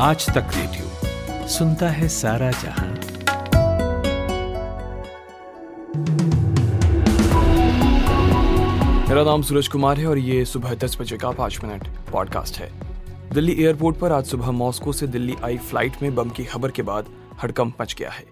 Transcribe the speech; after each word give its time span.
आज 0.00 0.26
तक 0.26 0.48
रेडियो। 0.54 1.48
सुनता 1.48 1.88
है 1.88 2.08
सारा 2.08 2.50
जहाँ। 2.50 2.86
मेरा 9.08 9.22
नाम 9.24 9.42
सूरज 9.42 9.68
कुमार 9.68 9.98
है 9.98 10.06
और 10.06 10.18
ये 10.18 10.44
सुबह 10.44 10.74
दस 10.74 10.96
बजे 11.00 11.16
का 11.16 11.30
पाँच 11.30 11.58
मिनट 11.64 11.86
पॉडकास्ट 12.12 12.58
है। 12.58 12.70
दिल्ली 13.32 13.52
एयरपोर्ट 13.64 13.96
पर 13.96 14.12
आज 14.12 14.26
सुबह 14.26 14.50
मॉस्को 14.50 14.92
से 14.92 15.06
दिल्ली 15.06 15.36
आई 15.44 15.58
फ़्लाइट 15.58 16.02
में 16.02 16.14
बम 16.14 16.30
की 16.30 16.44
खबर 16.44 16.70
के 16.70 16.82
बाद 16.82 17.14
हड़कंप 17.42 17.82
मच 17.82 17.94
गया 17.98 18.10
है। 18.10 18.24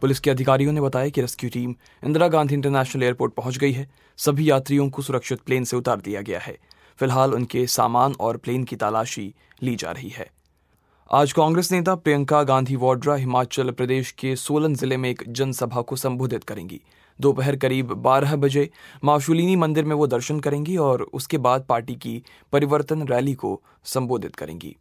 पुलिस 0.00 0.20
के 0.20 0.30
अधिकारियों 0.30 0.72
ने 0.72 0.80
बताया 0.80 1.08
कि 1.08 1.20
rescue 1.20 1.50
team 1.50 1.74
Indira 2.04 2.28
Gandhi 2.28 2.54
international 2.54 3.02
airport 3.02 3.34
पहुँच 3.34 3.58
गई 3.58 3.72
है। 3.72 3.88
सभी 4.18 4.50
यात्रियों 4.50 4.90
को 4.90 5.02
सुरक्षित 5.02 5.40
प्लेन 5.40 5.64
से 5.64 5.76
उतार 5.76 6.00
दिया 6.00 6.20
गया 6.20 6.38
है। 6.38 6.58
फ़िलहाल 6.98 7.34
उनके 7.34 7.66
सामान 7.66 8.14
और 8.20 8.36
प्लेन 8.36 8.64
की 8.64 8.76
तलाशी 8.76 9.34
ली 9.62 9.76
जा 9.76 9.90
रही 9.90 10.08
है। 10.08 10.30
आज 11.10 11.32
कांग्रेस 11.32 11.70
नेता 11.72 11.94
प्रियंका 11.94 12.42
गांधी 12.42 12.76
वाड्रा 12.76 13.14
हिमाचल 13.14 13.70
प्रदेश 13.70 14.10
के 14.10 14.34
सोलन 14.36 14.74
ज़िले 14.74 14.96
में 14.96 15.08
एक 15.10 15.22
जनसभा 15.28 15.80
को 15.80 15.96
संबोधित 15.96 16.44
करेंगी। 16.44 16.80
दोपहर 17.18 17.56
करीब 17.56 17.92
12 18.02 18.36
बजे 18.36 18.68
माशुलिनी 19.04 19.56
मंदिर 19.56 19.84
में 19.84 19.94
वो 19.96 20.06
दर्शन 20.06 20.40
करेंगी 20.40 20.76
और 20.76 21.02
उसके 21.02 21.38
बाद 21.38 21.64
पार्टी 21.68 21.94
की 21.94 22.22
परिवर्तन 22.52 23.02
रैली 23.08 23.34
को 23.34 23.60
संबोधित 23.84 24.36
करेंगी। 24.36 24.74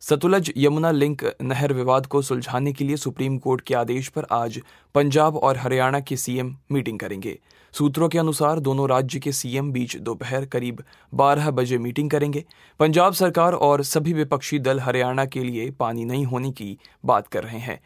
सतुलज 0.00 0.52
यमुना 0.56 0.90
लिंक 0.90 1.24
नहर 1.42 1.72
विवाद 1.72 2.06
को 2.06 2.22
सुलझाने 2.22 2.72
के 2.72 2.84
लिए 2.84 2.96
सुप्रीम 2.96 3.38
कोर्ट 3.38 3.60
के 3.60 3.74
आदेश 3.74 4.08
पर 4.08 4.26
आज 4.32 4.60
पंजाब 4.94 5.36
और 5.36 5.56
हरियाणा 5.56 6.00
के 6.00 6.16
सीएम 6.16 6.56
मीटिंग 6.72 6.98
करेंगे। 6.98 7.38
सूत्रों 7.72 8.08
के 8.08 8.18
अनुसार 8.18 8.60
दोनों 8.60 8.88
राज्य 8.88 9.18
के 9.18 9.32
सीएम 9.32 9.72
बीच 9.72 9.96
दोपहर 9.96 10.46
करीब 10.46 10.82
12 11.14 11.50
बजे 11.50 11.78
मीटिंग 11.78 12.10
करेंगे। 12.10 12.44
पंजाब 12.78 13.12
सरकार 13.12 13.52
और 13.52 13.82
सभी 13.82 14.12
विपक्षी 14.12 14.58
दल 14.58 14.80
हरियाणा 14.80 15.24
के 15.24 15.40
लिए 15.40 15.70
पानी 15.70 16.04
नहीं 16.04 16.24
होने 16.24 16.50
की 16.50 16.78
बात 17.04 17.28
कर 17.28 17.44
रहे 17.44 17.58
हैं। 17.58 17.80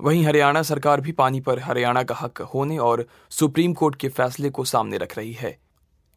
वहीं 0.00 0.24
हरियाणा 0.26 0.62
सरकार 0.62 1.00
भी 1.00 1.12
पानी 1.12 1.40
पर 1.40 1.58
हरियाणा 1.58 2.02
का 2.02 2.14
हक 2.14 2.42
होने 2.42 2.78
और 2.78 3.06
सुप्रीम 3.30 3.72
कोर्ट 3.72 3.96
के 3.96 4.08
फैसले 4.08 4.50
को 4.50 4.64
सामने 4.64 4.96
रख 4.96 5.18
रही 5.18 5.32
है। 5.32 5.58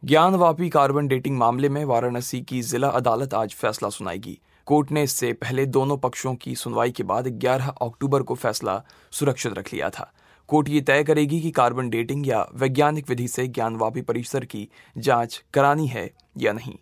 ज्ञानवापी 0.05 0.69
कार्बन 0.69 1.07
डेटिंग 1.07 1.37
मामले 1.37 1.69
में 1.69 1.85
वाराणसी 1.85 2.41
की 2.41 2.61
जिला 2.61 2.87
अदालत 2.87 3.33
आज 3.33 3.53
फैसला 3.53 3.89
सुनाएगी। 3.89 4.39
कोर्ट 4.69 4.91
ने 4.91 5.03
इससे 5.03 5.33
पहले 5.33 5.65
दोनों 5.65 5.97
पक्षों 5.97 6.35
की 6.35 6.55
सुनवाई 6.55 6.91
के 6.91 7.03
बाद 7.03 7.27
11 7.27 7.69
अक्टूबर 7.81 8.23
को 8.23 8.35
फैसला 8.35 8.83
सुरक्षित 9.11 9.53
रख 9.53 9.73
लिया 9.73 9.89
था। 9.89 10.13
कोर्ट 10.47 10.69
ये 10.69 10.81
तय 10.81 11.03
करेगी 11.03 11.41
कि 11.41 11.51
कार्बन 11.51 11.89
डेटिंग 11.89 12.27
या 12.27 12.47
वैज्ञानिक 12.55 13.09
विधि 13.09 13.27
से 13.27 13.47
ज्ञानवापी 13.47 14.01
परिसर 14.01 14.45
की 14.45 14.69
जाँच 14.97 15.43
करानी 15.53 15.87
है 15.87 16.11
या 16.37 16.53
नहीं। 16.53 16.75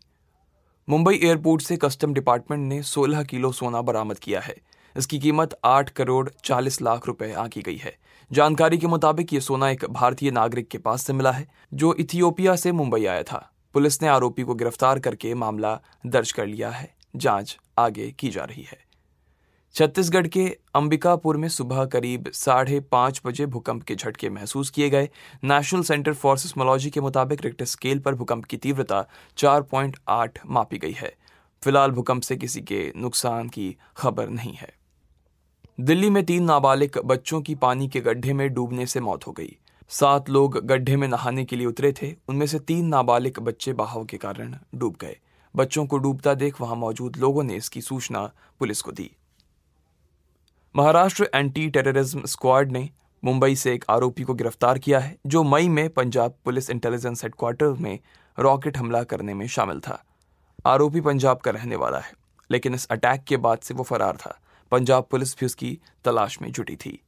मुंबई 0.89 1.19
एयरपोर्ट 1.23 1.61
से 1.61 1.77
कस्टम 1.77 2.13
डिपार्टमेंट 2.13 2.69
ने 2.69 2.83
16 2.83 3.23
किलो 3.23 3.51
सोना 3.51 3.81
बरामद 3.81 4.19
किया 4.19 4.39
है। 4.39 4.55
इसकी 4.97 5.19
कीमत 5.19 5.59
8 5.63 5.89
करोड़ 5.89 6.29
40 6.45 6.81
लाख 6.81 7.07
रुपए 7.07 7.33
आंकी 7.33 7.61
गई 7.61 7.77
है। 7.77 7.97
जानकारी 8.31 8.77
के 8.77 8.87
मुताबिक 8.87 9.33
ये 9.33 9.41
सोना 9.41 9.69
एक 9.69 9.85
भारतीय 9.89 10.31
नागरिक 10.31 10.67
के 10.67 10.77
पास 10.77 11.01
से 11.01 11.13
मिला 11.13 11.31
है, 11.31 11.47
जो 11.73 11.93
इथियोपिया 11.93 12.55
से 12.55 12.71
मुंबई 12.71 13.05
आया 13.05 13.23
था। 13.23 13.51
पुलिस 13.73 14.01
ने 14.01 14.07
आरोपी 14.07 14.43
को 14.43 14.55
गिरफ़्तार 14.55 14.99
करके 14.99 15.33
मामला 15.33 15.81
दर्ज 16.05 16.31
कर 16.31 16.45
लिया 16.45 16.69
है। 16.69 16.96
जाँच 17.17 17.57
आगे 17.77 18.11
की 18.11 18.29
जा 18.29 18.43
रही 18.43 18.63
है। 18.63 18.87
छत्तीसगढ़ 19.73 20.27
के 20.27 20.57
अंबिकापुर 20.75 21.37
में 21.37 21.47
सुबह 21.49 21.85
करीब 21.85 22.31
साढ़े 22.31 22.79
पाँच 22.79 23.21
बजे 23.25 23.45
भूकंप 23.45 23.83
के 23.83 23.95
झटके 23.95 24.29
महसूस 24.29 24.69
किए 24.69 24.89
गए। 24.89 25.09
नेशनल 25.43 25.81
सेंटर 25.81 26.13
फॉर 26.13 26.37
सिस्मोलॉजी 26.37 26.89
के 26.89 27.01
मुताबिक 27.01 27.41
रिक्टर 27.41 27.65
स्केल 27.65 27.99
पर 27.99 28.15
भूकंप 28.15 28.45
की 28.45 28.57
तीव्रता 28.57 29.05
4.8 29.37 30.39
मापी 30.45 30.77
गई 30.77 30.91
है। 30.91 31.15
फ़िलहाल 31.63 31.91
भूकंप 31.91 32.21
से 32.21 32.35
किसी 32.35 32.61
के 32.61 32.93
नुकसान 32.97 33.49
की 33.49 33.77
खबर 33.97 34.29
नहीं 34.29 34.53
है। 34.53 34.73
दिल्ली 35.79 36.09
में 36.09 36.25
तीन 36.25 36.43
नाबालिग 36.43 36.97
बच्चों 37.05 37.41
की 37.41 37.55
पानी 37.55 37.87
के 37.87 38.01
गड्ढे 38.01 38.33
में 38.33 38.53
डूबने 38.53 38.85
से 38.85 38.99
मौत 38.99 39.27
हो 39.27 39.31
गई। 39.31 39.57
सात 39.89 40.29
लोग 40.29 40.57
गड्ढे 40.65 40.95
में 40.95 41.07
नहाने 41.07 41.45
के 41.45 41.55
लिए 41.55 41.65
उतरे 41.65 41.93
थे। 42.01 42.15
उनमें 42.27 42.45
से 42.45 42.59
तीन 42.59 42.85
नाबालिग 42.85 43.39
बच्चे 43.39 43.73
बहाव 43.73 44.05
के 44.05 44.17
कारण 44.17 44.55
डूब 44.75 44.97
गए। 45.01 45.17
बच्चों 45.55 45.85
को 45.85 45.97
डूबता 45.97 46.33
देख 46.35 46.61
वहाँ 46.61 46.75
मौजूद 46.75 47.17
लोगों 47.17 47.43
ने 47.43 47.55
इसकी 47.55 47.81
सूचना 47.81 48.29
पुलिस 48.61 48.81
को 48.81 48.91
दी। 48.91 49.09
महाराष्ट्र 50.75 51.29
एंटी 51.35 51.69
टेररिज्म 51.69 52.25
स्क्वाड 52.25 52.71
ने 52.71 52.89
मुंबई 53.23 53.55
से 53.55 53.73
एक 53.73 53.85
आरोपी 53.89 54.23
को 54.23 54.33
गिरफ़्तार 54.33 54.79
किया 54.79 54.99
है, 54.99 55.15
जो 55.27 55.43
मई 55.45 55.69
में 55.69 55.89
पंजाब 55.89 56.35
पुलिस 56.45 56.69
इंटेलिजेंस 56.69 57.23
हेडक्वार्टर 57.23 57.73
में 57.75 57.99
रॉकेट 58.37 58.77
हमला 58.77 59.03
करने 59.05 59.33
में 59.33 59.47
शामिल 59.47 59.79
था। 59.79 60.03
आरोपी 60.65 61.01
पंजाब 61.01 61.37
का 61.37 61.51
रहने 61.51 61.75
वाला 61.75 61.99
है, 61.99 62.13
लेकिन 62.49 62.73
इस 62.73 62.87
अटैक 62.87 63.23
के 63.23 63.37
बाद 63.37 63.59
से 63.59 63.73
वो 63.73 63.83
फरार 63.83 64.17
था। 64.17 64.37
पंजाब 64.71 65.07
पुलिस 65.11 65.35
भी 65.35 65.45
उसकी 65.45 65.77
तलाश 66.05 66.41
में 66.41 66.51
जुटी 66.51 66.75
थी। 66.75 66.99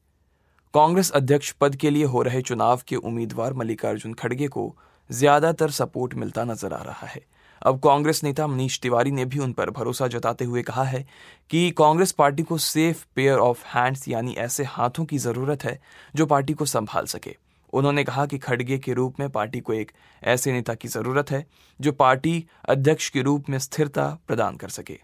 कांग्रेस 0.73 1.11
अध्यक्ष 1.11 1.51
पद 1.51 1.75
के 1.75 1.89
लिए 1.89 2.05
हो 2.05 2.21
रहे 2.21 2.41
चुनाव 2.41 2.81
के 2.87 2.95
उम्मीदवार 2.97 3.53
मल्लिकार्जुन 3.53 4.13
खड़गे 4.13 4.47
को 4.47 4.73
ज़्यादातर 5.09 5.69
सपोर्ट 5.71 6.13
मिलता 6.15 6.43
नज़र 6.45 6.73
आ 6.73 6.81
रहा 6.83 7.07
है। 7.07 7.21
अब 7.61 7.79
कांग्रेस 7.79 8.23
नेता 8.23 8.47
मनीष 8.47 8.79
तिवारी 8.79 9.11
ने 9.11 9.25
भी 9.25 9.39
उन 9.39 9.53
पर 9.53 9.69
भरोसा 9.69 10.07
जताते 10.07 10.45
हुए 10.45 10.61
कहा 10.61 10.83
है 10.83 11.07
कि 11.49 11.71
कांग्रेस 11.71 12.11
पार्टी 12.11 12.43
को 12.43 12.57
सेफ़ 12.57 13.05
पेयर 13.15 13.39
ऑफ़ 13.39 13.65
हैंड्स 13.65 14.07
यानी 14.07 14.33
ऐसे 14.33 14.63
हाथों 14.63 15.05
की 15.05 15.17
ज़रूरत 15.17 15.63
है 15.63 15.81
जो 16.15 16.25
पार्टी 16.25 16.53
को 16.53 16.65
संभाल 16.65 17.05
सके। 17.05 17.35
उन्होंने 17.73 18.03
कहा 18.03 18.25
कि 18.25 18.37
खड़गे 18.37 18.77
के 18.77 18.93
रूप 18.93 19.19
में 19.19 19.29
पार्टी 19.29 19.59
को 19.59 19.73
एक 19.73 19.91
ऐसे 20.23 20.51
नेता 20.51 20.73
की 20.73 20.87
ज़रूरत 20.87 21.31
है 21.31 21.45
जो 21.81 21.91
पार्टी 21.91 22.45
अध्यक्ष 22.65 23.09
के 23.09 23.21
रूप 23.21 23.49
में 23.49 23.59
स्थिरता 23.59 24.17
प्रदान 24.27 24.55
कर 24.55 24.69
सके। 24.69 24.99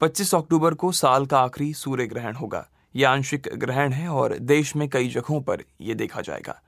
25 0.00 0.34
अक्टूबर 0.34 0.74
को 0.74 0.92
साल 0.92 1.26
का 1.26 1.40
आखिरी 1.40 1.74
सूर्य 1.74 2.06
ग्रहण 2.06 2.34
होगा। 2.34 2.68
यह 2.96 3.10
आंशिक 3.10 3.48
ग्रहण 3.54 3.92
है 3.92 4.08
और 4.08 4.38
देश 4.38 4.76
में 4.76 4.88
कई 4.88 5.08
जगहों 5.08 5.40
पर 5.40 5.64
यह 5.80 5.94
देखा 5.94 6.20
जाएगा। 6.20 6.61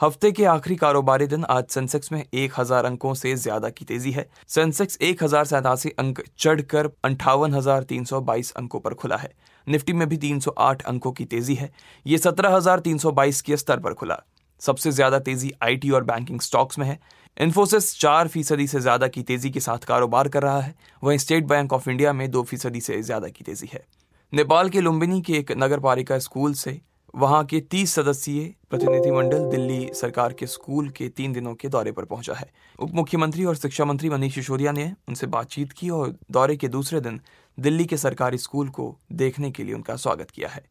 हफ़्ते 0.00 0.30
के 0.32 0.44
आखिरी 0.44 0.74
कारोबारी 0.76 1.26
दिन 1.26 1.44
आज 1.44 1.64
सेंसेक्स 1.70 2.10
में 2.12 2.24
एक 2.34 2.52
हज़ार 2.58 2.84
अंकों 2.84 3.12
से 3.14 3.34
ज़्यादा 3.36 3.68
की 3.70 3.84
तेज़ी 3.84 4.10
है। 4.12 4.26
सेंसेक्स 4.48 4.96
एक 5.00 5.22
हज़ार 5.22 5.44
सैतासी 5.44 5.90
अंक 5.98 6.22
चढ़कर 6.38 6.88
अंठावन 7.04 7.54
हज़ार 7.54 7.82
तीन 7.82 8.04
सौ 8.04 8.20
बाईस 8.20 8.52
अंकों 8.52 8.80
पर 8.80 8.94
खुला 8.94 9.16
है। 9.16 9.32
निफ्टी 9.66 9.92
में 9.92 10.08
भी 10.08 10.16
तीन 10.16 10.40
सौ 10.40 10.54
आठ 10.58 10.82
अंकों 10.82 11.12
की 11.12 11.24
तेज़ी 11.24 11.54
है। 11.54 11.70
ये 12.06 12.18
सत्रह 12.18 12.56
हज़ार 12.56 12.80
तीन 12.80 12.98
सौ 12.98 13.12
बाईस 13.12 13.42
के 13.42 13.56
स्तर 13.56 13.80
पर 13.80 13.94
खुला। 13.94 14.20
सबसे 14.60 14.90
ज़्यादा 14.90 15.18
तेज़ी 15.20 15.52
आईटी 15.62 15.90
और 15.90 16.04
बैंकिंग 16.04 16.40
स्टॉक्स 16.40 16.78
में 16.78 16.86
है। 16.86 16.98
इन्फोसिस 17.36 17.94
चार 18.00 18.28
फ़ीसदी 18.28 18.66
से 18.66 18.80
ज़्यादा 18.80 19.08
की 19.08 19.22
तेज़ी 19.22 19.50
के 19.50 19.60
साथ 19.60 19.84
कारोबार 19.84 20.28
कर 20.28 20.42
रहा 20.42 20.60
है। 20.60 20.74
वहीं 21.02 21.18
स्टेट 21.18 21.46
बैंक 21.46 21.72
ऑफ़ 21.72 21.90
इंडिया 21.90 22.12
में 22.12 22.30
दो 22.30 22.42
फ़ीसदी 22.42 22.80
से 22.80 23.02
ज़्यादा 23.02 23.28
की 23.28 23.44
तेज़ी 23.44 23.68
है। 23.72 23.86
नेपाल 24.32 24.68
के 24.68 24.80
लुम्बिनी 24.80 25.20
के 25.20 25.32
एक 25.32 25.52
नगर 25.58 25.80
पालिका 25.80 26.18
स्कूल 26.18 26.54
से 26.54 26.80
वहाँ 27.14 27.44
के 27.44 27.60
तीस 27.60 27.94
सदस्यीय 27.94 28.54
प्रतिनिधिमंडल 28.70 29.44
दिल्ली 29.44 29.90
सरकार 29.94 30.32
के 30.32 30.46
स्कूल 30.46 30.88
के 30.88 31.08
तीन 31.08 31.32
दिनों 31.32 31.54
के 31.54 31.68
दौरे 31.68 31.92
पर 31.92 32.04
पहुँचा 32.04 32.34
है। 32.34 32.50
उप 32.78 32.90
मुख्यमंत्री 32.94 33.44
और 33.44 33.56
शिक्षा 33.56 33.84
मंत्री 33.84 34.10
मनीष 34.10 34.34
सिसोदिया 34.34 34.72
ने 34.72 34.92
उनसे 35.08 35.26
बातचीत 35.26 35.72
की 35.72 35.90
और 35.90 36.16
दौरे 36.30 36.56
के 36.56 36.68
दूसरे 36.68 37.00
दिन 37.00 37.20
दिल्ली 37.58 37.84
के 37.84 37.96
सरकारी 37.96 38.38
स्कूल 38.38 38.68
को 38.68 38.98
देखने 39.12 39.50
के 39.50 39.64
लिए 39.64 39.74
उनका 39.74 39.96
स्वागत 39.96 40.30
किया 40.30 40.48
है। 40.48 40.64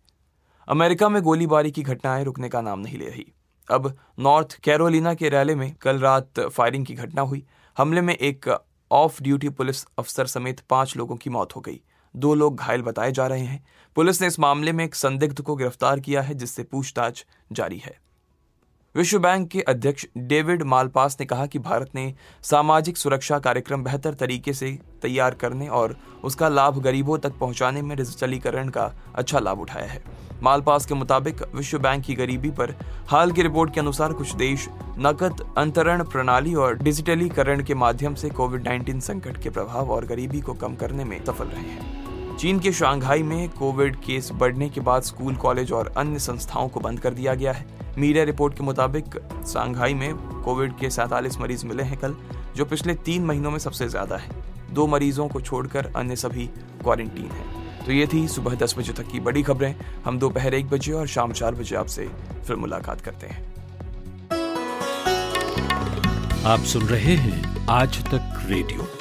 अमेरिका 0.67 1.09
में 1.09 1.21
गोलीबारी 1.23 1.71
की 1.71 1.83
घटनाएँ 1.83 2.23
रुकने 2.23 2.49
का 2.49 2.61
नाम 2.61 2.79
नहीं 2.79 2.97
ले 2.97 3.05
रही। 3.05 3.31
अब 3.71 3.97
नॉर्थ 4.19 4.59
कैरोलिना 4.59 5.13
के 5.13 5.29
रैले 5.29 5.55
में 5.55 5.75
कल 5.75 5.99
रात 5.99 6.39
फायरिंग 6.39 6.85
की 6.85 6.93
घटना 6.93 7.21
हुई। 7.21 7.45
हमले 7.77 8.01
में 8.01 8.15
एक 8.15 8.59
ऑफ़ 8.91 9.23
ड्यूटी 9.23 9.49
पुलिस 9.49 9.85
अफसर 9.99 10.27
समेत 10.27 10.59
पाँच 10.59 10.97
लोगों 10.97 11.15
की 11.15 11.29
मौत 11.29 11.55
हो 11.55 11.61
गई। 11.61 11.81
दो 12.15 12.35
लोग 12.35 12.55
घायल 12.55 12.81
बताए 12.81 13.11
जा 13.11 13.27
रहे 13.27 13.45
हैं। 13.45 13.65
पुलिस 13.95 14.21
ने 14.21 14.27
इस 14.27 14.39
मामले 14.39 14.71
में 14.71 14.85
एक 14.85 14.95
संदिग्ध 14.95 15.41
को 15.41 15.55
गिरफ़्तार 15.55 15.99
किया 15.99 16.21
है, 16.21 16.33
जिससे 16.33 16.63
पूछताछ 16.63 17.25
जारी 17.51 17.77
है। 17.77 18.09
विश्व 18.95 19.19
बैंक 19.19 19.49
के 19.49 19.61
अध्यक्ष 19.61 20.05
डेविड 20.17 20.63
मालपास 20.63 21.17
ने 21.19 21.25
कहा 21.25 21.45
कि 21.45 21.59
भारत 21.59 21.89
ने 21.95 22.13
सामाजिक 22.41 22.97
सुरक्षा 22.97 23.39
कार्यक्रम 23.39 23.83
बेहतर 23.83 24.13
तरीके 24.13 24.53
से 24.53 24.79
तैयार 25.01 25.33
करने 25.33 25.67
और 25.67 25.97
उसका 26.23 26.49
लाभ 26.49 26.79
गरीबों 26.79 27.17
तक 27.17 27.33
पहुँचाने 27.33 27.81
में 27.81 27.97
डिजिटलीकरण 27.97 28.69
का 28.69 28.93
अच्छा 29.15 29.39
लाभ 29.39 29.59
उठाया 29.59 29.85
है। 29.85 30.03
मालपास 30.43 30.85
के 30.85 30.93
मुताबिक, 30.93 31.35
विश्व 31.55 31.79
बैंक 31.79 32.03
की 32.03 32.13
गरीबी 32.13 32.51
पर 32.51 32.75
हाल 33.07 33.31
की 33.31 33.41
रिपोर्ट 33.41 33.73
के 33.73 33.79
अनुसार 33.79 34.13
कुछ 34.13 34.33
देश 34.35 34.67
नकद 34.97 35.55
अंतरण 35.57 36.03
प्रणाली 36.03 36.55
और 36.55 36.77
डिजिटलीकरण 36.77 37.63
के 37.63 37.73
माध्यम 37.73 38.15
से 38.15 38.29
कोविड 38.29 38.67
19 38.67 38.99
संकट 38.99 39.43
के 39.43 39.49
प्रभाव 39.49 39.91
और 39.91 40.05
गरीबी 40.05 40.41
को 40.41 40.53
कम 40.53 40.75
करने 40.75 41.03
में 41.03 41.25
सफल 41.25 41.45
रहे 41.45 41.61
हैं। 41.61 41.98
चीन 42.39 42.59
के 42.59 42.71
शांघाई 42.71 43.23
में 43.23 43.49
कोविड 43.49 43.95
केस 43.95 44.29
बढ़ने 44.31 44.67
के 44.69 44.81
बाद 44.81 45.03
स्कूल, 45.03 45.35
कॉलेज 45.35 45.71
और 45.71 45.93
अन्य 45.97 46.19
संस्थाओं 46.19 46.67
को 46.69 46.79
बंद 46.79 46.99
कर 46.99 47.13
दिया 47.13 47.33
गया 47.35 47.51
है। 47.51 47.65
मीडिया 47.97 48.23
रिपोर्ट 48.23 48.53
के 48.57 48.63
मुताबिक, 48.63 49.17
शांघाई 49.47 49.93
में 49.93 50.13
कोविड 50.43 50.77
के 50.77 50.89
सैतालीस 50.89 51.37
मरीज़ 51.39 51.65
मिले 51.65 51.83
हैं 51.83 51.97
कल, 51.97 52.15
जो 52.55 52.65
पिछले 52.65 52.93
तीन 52.95 53.25
महीनों 53.25 53.51
में 53.51 53.57
सबसे 53.59 53.87
ज़्यादा 53.89 54.17
है। 54.17 54.29
दो 54.73 54.85
मरीजों 54.87 55.27
को 55.27 55.41
छोड़कर 55.41 55.91
अन्य 55.95 56.15
सभी 56.15 56.45
क्वारंटीन 56.81 57.31
हैं। 57.31 57.85
तो 57.85 57.91
ये 57.91 58.07
थी 58.07 58.27
सुबह 58.27 58.55
दस 58.55 58.77
बजे 58.77 58.93
तक 58.93 59.11
की 59.11 59.19
बड़ी 59.19 59.43
खबरें। 59.43 59.75
हम 60.05 60.19
दोपहर 60.19 60.53
एक 60.53 60.69
बजे 60.69 60.91
और 60.91 61.07
शाम 61.07 61.31
चार 61.31 61.55
बजे 61.55 61.75
आपसे 61.75 62.07
फिर 62.47 62.55
मुलाकात 62.55 63.01
करते 63.01 63.27
हैं। 63.27 63.43
आप 66.45 66.59
सुन 66.65 66.83
रहे 66.83 67.15
हैं 67.17 67.67
आज 67.69 68.01
तक 68.05 68.41
रेडियो। 68.45 68.98